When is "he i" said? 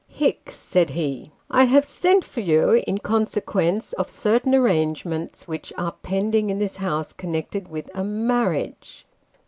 0.89-1.65